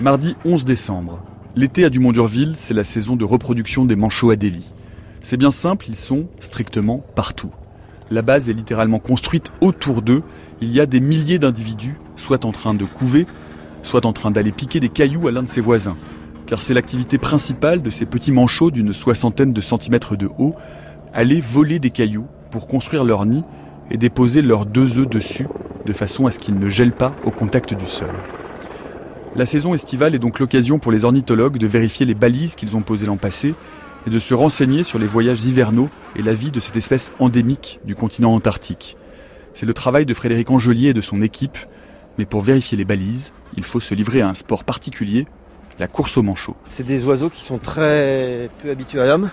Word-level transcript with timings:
Mardi 0.00 0.34
11 0.46 0.64
décembre. 0.64 1.22
L'été 1.56 1.84
à 1.84 1.90
Dumont-Durville, 1.90 2.54
c'est 2.56 2.72
la 2.72 2.84
saison 2.84 3.16
de 3.16 3.24
reproduction 3.26 3.84
des 3.84 3.96
manchots 3.96 4.30
Adélie. 4.30 4.72
C'est 5.20 5.36
bien 5.36 5.50
simple, 5.50 5.90
ils 5.90 5.94
sont 5.94 6.26
strictement 6.40 7.04
partout. 7.14 7.50
La 8.10 8.22
base 8.22 8.48
est 8.48 8.54
littéralement 8.54 8.98
construite 8.98 9.52
autour 9.60 10.00
d'eux. 10.00 10.22
Il 10.62 10.72
y 10.72 10.80
a 10.80 10.86
des 10.86 11.00
milliers 11.00 11.38
d'individus, 11.38 11.98
soit 12.16 12.46
en 12.46 12.50
train 12.50 12.72
de 12.72 12.86
couver, 12.86 13.26
soit 13.82 14.06
en 14.06 14.14
train 14.14 14.30
d'aller 14.30 14.52
piquer 14.52 14.80
des 14.80 14.88
cailloux 14.88 15.28
à 15.28 15.32
l'un 15.32 15.42
de 15.42 15.48
ses 15.48 15.60
voisins. 15.60 15.98
Car 16.46 16.62
c'est 16.62 16.72
l'activité 16.72 17.18
principale 17.18 17.82
de 17.82 17.90
ces 17.90 18.06
petits 18.06 18.32
manchots 18.32 18.70
d'une 18.70 18.94
soixantaine 18.94 19.52
de 19.52 19.60
centimètres 19.60 20.16
de 20.16 20.30
haut, 20.38 20.54
aller 21.12 21.42
voler 21.42 21.78
des 21.78 21.90
cailloux 21.90 22.26
pour 22.50 22.68
construire 22.68 23.04
leur 23.04 23.26
nid 23.26 23.44
et 23.90 23.98
déposer 23.98 24.40
leurs 24.40 24.64
deux 24.64 24.98
œufs 24.98 25.10
dessus, 25.10 25.46
de 25.84 25.92
façon 25.92 26.24
à 26.26 26.30
ce 26.30 26.38
qu'ils 26.38 26.58
ne 26.58 26.70
gèlent 26.70 26.96
pas 26.96 27.12
au 27.24 27.30
contact 27.30 27.74
du 27.74 27.86
sol. 27.86 28.08
La 29.36 29.46
saison 29.46 29.74
estivale 29.74 30.16
est 30.16 30.18
donc 30.18 30.40
l'occasion 30.40 30.80
pour 30.80 30.90
les 30.90 31.04
ornithologues 31.04 31.56
de 31.56 31.68
vérifier 31.68 32.04
les 32.04 32.14
balises 32.14 32.56
qu'ils 32.56 32.74
ont 32.74 32.82
posées 32.82 33.06
l'an 33.06 33.16
passé 33.16 33.54
et 34.04 34.10
de 34.10 34.18
se 34.18 34.34
renseigner 34.34 34.82
sur 34.82 34.98
les 34.98 35.06
voyages 35.06 35.44
hivernaux 35.44 35.88
et 36.16 36.22
la 36.22 36.34
vie 36.34 36.50
de 36.50 36.58
cette 36.58 36.74
espèce 36.74 37.12
endémique 37.20 37.78
du 37.84 37.94
continent 37.94 38.34
antarctique. 38.34 38.96
C'est 39.54 39.66
le 39.66 39.74
travail 39.74 40.04
de 40.04 40.14
Frédéric 40.14 40.50
Angelier 40.50 40.88
et 40.88 40.94
de 40.94 41.00
son 41.00 41.22
équipe, 41.22 41.58
mais 42.18 42.24
pour 42.24 42.42
vérifier 42.42 42.76
les 42.76 42.84
balises, 42.84 43.32
il 43.56 43.62
faut 43.62 43.78
se 43.78 43.94
livrer 43.94 44.20
à 44.20 44.28
un 44.28 44.34
sport 44.34 44.64
particulier, 44.64 45.26
la 45.78 45.86
course 45.86 46.16
au 46.16 46.22
manchot. 46.22 46.56
C'est 46.68 46.86
des 46.86 47.04
oiseaux 47.04 47.30
qui 47.30 47.44
sont 47.44 47.58
très 47.58 48.50
peu 48.62 48.70
habitués 48.70 49.00
à 49.00 49.06
l'homme. 49.06 49.30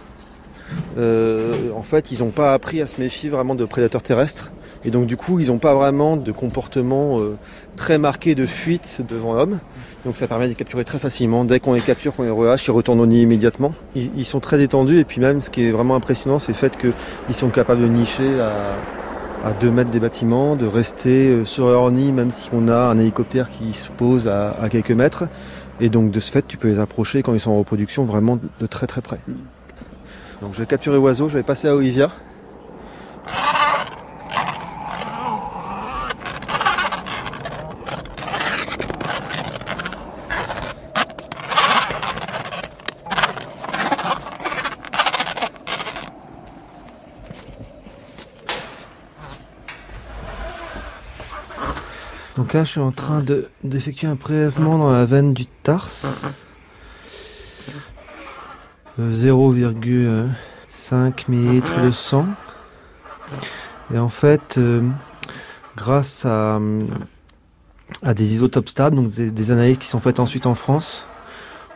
Euh, 0.98 1.54
en 1.76 1.84
fait, 1.84 2.12
ils 2.12 2.20
n'ont 2.20 2.32
pas 2.32 2.54
appris 2.54 2.82
à 2.82 2.88
se 2.88 3.00
méfier 3.00 3.30
vraiment 3.30 3.56
de 3.56 3.66
prédateurs 3.66 4.02
terrestres. 4.02 4.52
Et 4.86 4.92
donc, 4.92 5.06
du 5.06 5.18
coup, 5.18 5.40
ils 5.40 5.48
n'ont 5.48 5.58
pas 5.58 5.74
vraiment 5.74 6.18
de 6.18 6.32
comportement 6.32 7.20
euh, 7.20 7.36
très 7.76 7.98
marqué 7.98 8.36
de 8.36 8.46
fuite 8.46 9.02
devant 9.08 9.34
l'homme. 9.34 9.60
Donc, 10.06 10.18
ça 10.18 10.28
permet 10.28 10.46
de 10.46 10.50
les 10.50 10.56
capturer 10.56 10.86
très 10.86 11.00
facilement. 11.00 11.46
Dès 11.46 11.60
qu'on 11.60 11.74
les 11.74 11.82
capture, 11.82 12.16
qu'on 12.16 12.24
les 12.24 12.30
relâche, 12.30 12.68
ils 12.68 12.72
retournent 12.72 13.00
au 13.00 13.06
nid 13.06 13.22
immédiatement. 13.22 13.74
Ils, 13.96 14.26
sont 14.26 14.40
très 14.40 14.58
détendus. 14.58 15.00
Et 15.00 15.04
puis, 15.04 15.20
même, 15.20 15.42
ce 15.42 15.50
qui 15.50 15.66
est 15.66 15.72
vraiment 15.72 15.96
impressionnant, 15.96 16.40
c'est 16.40 16.52
le 16.52 16.58
fait 16.58 16.78
qu'ils 16.78 17.36
sont 17.36 17.50
capables 17.50 17.82
de 17.82 17.88
nicher 17.88 18.40
à, 18.40 18.76
à 19.44 19.54
2 19.54 19.72
mètres 19.72 19.90
des 19.90 20.00
bâtiments, 20.00 20.56
de 20.56 20.66
rester 20.66 21.30
euh, 21.30 21.46
sur 21.46 21.68
leur 21.68 21.92
nid, 21.92 22.12
même 22.12 22.32
si 22.32 22.50
on 22.54 22.68
a 22.68 22.78
un 22.78 22.98
hélicoptère 22.98 23.50
qui 23.50 23.74
se 23.74 23.90
pose 23.90 24.28
à, 24.28 24.52
à 24.52 24.70
quelques 24.70 24.92
mètres. 24.92 25.26
Et 25.80 25.90
donc, 25.90 26.12
de 26.12 26.20
ce 26.20 26.32
fait, 26.32 26.48
tu 26.48 26.58
peux 26.58 26.70
les 26.70 26.80
approcher 26.80 27.24
quand 27.24 27.34
ils 27.34 27.40
sont 27.40 27.52
en 27.52 27.60
reproduction 27.60 28.06
vraiment 28.06 28.40
de 28.60 28.66
très 28.68 28.88
très 28.88 29.02
près. 29.02 29.20
Donc 30.42 30.54
je 30.54 30.60
vais 30.60 30.66
capturer 30.66 30.98
l'oiseau, 30.98 31.30
je 31.30 31.38
vais 31.38 31.44
passer 31.44 31.68
à 31.68 31.76
Olivia. 31.76 32.12
Donc 52.38 52.54
là, 52.54 52.64
je 52.64 52.70
suis 52.70 52.80
en 52.80 52.92
train 52.92 53.26
d'effectuer 53.64 54.08
un 54.08 54.16
prélèvement 54.16 54.78
dans 54.78 54.92
la 54.92 55.06
veine 55.06 55.34
du 55.34 55.48
tarse. 55.48 56.06
0,5 59.00 61.26
ml 61.30 61.86
de 61.86 61.92
sang. 61.92 62.26
Et 63.94 64.00
en 64.00 64.10
fait, 64.10 64.58
euh, 64.58 64.82
grâce 65.76 66.26
à, 66.26 66.60
des 68.14 68.34
isotopes 68.34 68.70
stables, 68.70 68.96
donc 68.96 69.12
des, 69.12 69.32
des, 69.32 69.52
analyses 69.52 69.78
qui 69.78 69.88
sont 69.88 70.00
faites 70.00 70.20
ensuite 70.20 70.46
en 70.46 70.56
France, 70.56 71.06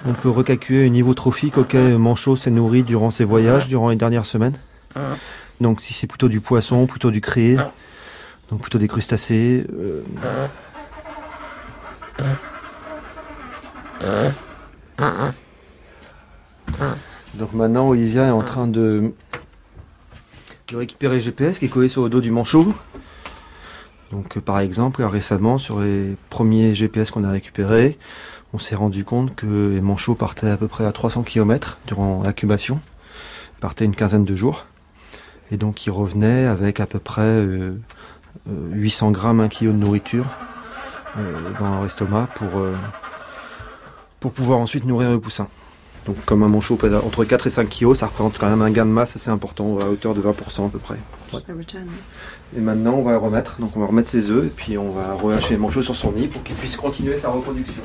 on 0.06 0.14
peut 0.14 0.30
recalculer 0.30 0.84
le 0.84 0.90
niveau 0.90 1.14
trophique 1.14 1.58
auquel 1.58 1.98
Manchot 1.98 2.36
s'est 2.36 2.52
nourri 2.52 2.84
durant 2.84 3.12
ses 3.12 3.24
voyages, 3.24 3.68
durant 3.68 3.90
les 3.90 3.96
dernières 3.96 4.26
semaines. 4.26 4.58
Donc 5.60 5.80
si 5.80 5.94
c'est 5.94 6.08
plutôt 6.08 6.28
du 6.28 6.42
poisson, 6.42 6.88
plutôt 6.88 7.12
du 7.12 7.22
créé, 7.22 7.56
donc 8.50 8.62
plutôt 8.62 8.80
des 8.80 8.88
crustacés. 8.88 9.66
Euh, 9.72 10.04
donc 17.36 17.54
maintenant, 17.54 17.90
Olivia 17.90 18.28
est 18.28 18.32
en 18.32 18.42
train 18.42 18.68
de, 18.68 19.14
de 20.72 20.78
récupérer 20.78 21.16
le 21.16 21.22
GPS 21.22 21.60
qui 21.60 21.66
est 21.66 21.70
collé 21.70 21.88
sur 21.88 22.04
le 22.04 22.10
dos 22.10 22.22
du 22.22 22.32
manchot. 22.32 22.74
Donc 24.12 24.40
par 24.40 24.60
exemple, 24.60 25.04
récemment, 25.04 25.58
sur 25.58 25.80
les 25.80 26.16
premiers 26.30 26.74
GPS 26.74 27.12
qu'on 27.12 27.24
a 27.24 27.32
récupérés, 27.32 27.98
on 28.54 28.58
s'est 28.58 28.76
rendu 28.76 29.06
compte 29.06 29.34
que 29.36 29.72
les 29.74 29.82
manchots 29.82 30.16
partaient 30.16 30.50
à 30.50 30.58
peu 30.58 30.68
près 30.68 30.86
à 30.86 30.92
300 30.92 31.24
km 31.24 31.78
durant 31.88 32.22
l'incubation. 32.22 32.82
Ils 33.58 33.62
partaient 33.62 33.86
une 33.86 33.96
quinzaine 33.96 34.26
de 34.26 34.36
jours. 34.36 34.66
Et 35.52 35.58
donc 35.58 35.86
ils 35.86 35.92
revenaient 35.92 36.46
avec 36.46 36.80
à 36.80 36.86
peu 36.86 37.00
près 37.00 37.22
euh, 37.22 37.78
800 38.48 39.12
grammes, 39.12 39.40
1 39.40 39.48
kg 39.50 39.68
de 39.68 39.72
nourriture 39.72 40.26
euh, 41.18 41.52
dans 41.60 41.76
leur 41.76 41.86
estomac 41.86 42.28
pour, 42.36 42.58
euh, 42.58 42.76
pour 44.20 44.32
pouvoir 44.32 44.60
ensuite 44.60 44.86
nourrir 44.86 45.12
le 45.12 45.20
poussin. 45.20 45.48
Donc 46.06 46.18
comme 46.26 46.42
un 46.44 46.48
manchot 46.48 46.78
pèse 46.78 46.96
entre 46.96 47.24
4 47.26 47.48
et 47.48 47.50
5 47.50 47.70
kg, 47.70 47.94
ça 47.94 48.08
représente 48.08 48.38
quand 48.40 48.50
même 48.50 48.62
un 48.62 48.72
gain 48.72 48.86
de 48.86 48.92
masse 48.92 49.16
assez 49.16 49.30
important, 49.30 49.78
à 49.80 49.86
hauteur 49.86 50.16
de 50.16 50.22
20% 50.22 50.66
à 50.66 50.70
peu 50.70 50.80
près. 50.80 50.98
Ouais. 51.32 51.40
Et 52.58 52.60
maintenant 52.60 52.94
on 52.96 53.04
va 53.04 53.18
remettre, 53.18 53.60
donc 53.60 53.78
on 53.78 53.80
va 53.80 53.86
remettre 53.86 54.10
ses 54.10 54.32
œufs 54.32 54.46
et 54.46 54.50
puis 54.50 54.78
on 54.78 54.92
va 54.92 55.14
relâcher 55.14 55.54
le 55.54 55.60
manchot 55.60 55.82
sur 55.82 55.96
son 55.96 56.12
nid 56.12 56.28
pour 56.28 56.44
qu'il 56.44 56.56
puisse 56.56 56.76
continuer 56.76 57.18
sa 57.18 57.30
reproduction. 57.30 57.82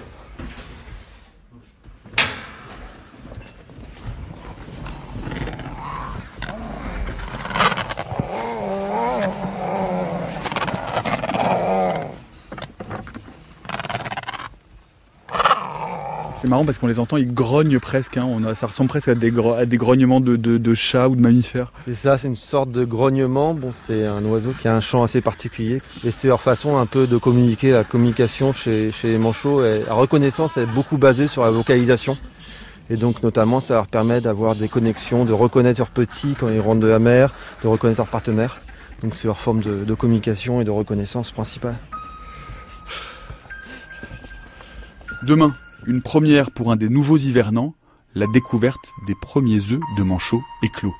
C'est 16.39 16.49
marrant 16.49 16.67
parce 16.67 16.77
qu'on 16.77 16.87
les 16.87 16.99
entend, 16.99 17.17
ils 17.17 17.33
grognent 17.33 17.81
presque. 17.81 18.19
Hein. 18.19 18.29
On 18.29 18.45
a, 18.45 18.55
ça 18.55 18.67
ressemble 18.67 18.89
presque 18.91 19.09
à 19.09 19.15
des, 19.15 19.31
gro 19.31 19.55
à 19.55 19.65
des 19.65 19.79
grognements 19.79 20.21
de, 20.21 20.37
de, 20.37 20.59
de, 20.59 20.75
chats 20.75 21.09
ou 21.09 21.17
de 21.17 21.21
mammifères. 21.21 21.73
C'est 21.87 21.95
ça, 21.95 22.19
c'est 22.19 22.29
une 22.29 22.37
sorte 22.37 22.71
de 22.71 22.85
grognement. 22.85 23.55
Bon, 23.55 23.73
c'est 23.87 24.05
un 24.07 24.23
oiseau 24.27 24.53
qui 24.61 24.69
a 24.69 24.77
un 24.77 24.81
chant 24.81 25.03
assez 25.03 25.23
particulier. 25.23 25.81
Et 26.05 26.11
c'est 26.11 26.29
leur 26.29 26.43
façon 26.43 26.77
un 26.77 26.85
peu 26.85 27.07
de 27.07 27.17
communiquer. 27.17 27.71
La 27.71 27.85
communication 27.85 28.53
chez, 28.53 28.93
chez 28.93 29.13
les 29.13 29.19
manchots, 29.19 29.65
et 29.65 29.85
la 29.87 29.95
reconnaissance 29.95 30.59
est 30.59 30.67
beaucoup 30.67 30.99
basée 30.99 31.27
sur 31.27 31.43
la 31.43 31.51
vocalisation. 31.51 32.19
Et 32.91 32.97
donc 32.97 33.23
notamment, 33.23 33.61
ça 33.61 33.75
leur 33.75 33.87
permet 33.87 34.21
d'avoir 34.21 34.57
des 34.57 34.69
connexions, 34.69 35.25
de 35.25 35.33
reconnaître 35.33 35.81
leurs 35.81 35.91
petits 35.91 36.35
quand 36.39 36.49
ils 36.49 36.61
rentrent 36.61 36.81
de 36.81 36.87
la 36.87 36.99
mer, 36.99 37.33
de 37.63 37.69
reconnaître 37.69 38.01
leurs 38.01 38.09
partenaires. 38.09 38.61
Donc 39.03 39.15
c'est 39.15 39.27
leur 39.27 39.41
forme 39.41 39.63
de, 39.63 39.85
de 39.85 39.95
communication 39.95 40.61
et 40.61 40.65
de 40.65 40.71
reconnaissance 40.71 41.33
principale. 41.33 41.77
Demain, 45.23 45.55
une 45.87 46.03
première 46.03 46.51
pour 46.51 46.73
un 46.73 46.77
des 46.77 46.89
nouveaux 46.89 47.17
hivernants, 47.17 47.75
la 48.15 48.27
découverte 48.27 48.93
des 49.07 49.15
premiers 49.15 49.73
œufs 49.73 49.81
de 49.97 50.03
manchots 50.03 50.43
éclos. 50.63 50.95